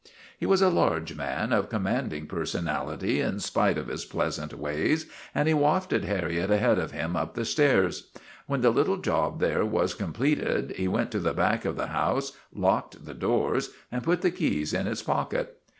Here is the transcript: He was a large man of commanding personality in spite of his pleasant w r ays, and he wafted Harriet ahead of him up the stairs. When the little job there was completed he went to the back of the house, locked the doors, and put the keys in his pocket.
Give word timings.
He 0.35 0.47
was 0.47 0.63
a 0.63 0.69
large 0.69 1.15
man 1.15 1.53
of 1.53 1.69
commanding 1.69 2.25
personality 2.25 3.21
in 3.21 3.39
spite 3.39 3.77
of 3.77 3.85
his 3.87 4.03
pleasant 4.03 4.49
w 4.49 4.65
r 4.65 4.71
ays, 4.73 5.05
and 5.35 5.47
he 5.47 5.53
wafted 5.53 6.05
Harriet 6.05 6.49
ahead 6.49 6.79
of 6.79 6.89
him 6.89 7.15
up 7.15 7.35
the 7.35 7.45
stairs. 7.45 8.09
When 8.47 8.61
the 8.61 8.71
little 8.71 8.97
job 8.97 9.39
there 9.39 9.63
was 9.63 9.93
completed 9.93 10.71
he 10.71 10.87
went 10.87 11.11
to 11.11 11.19
the 11.19 11.35
back 11.35 11.65
of 11.65 11.75
the 11.75 11.89
house, 11.89 12.31
locked 12.51 13.05
the 13.05 13.13
doors, 13.13 13.69
and 13.91 14.01
put 14.03 14.23
the 14.23 14.31
keys 14.31 14.73
in 14.73 14.87
his 14.87 15.03
pocket. 15.03 15.61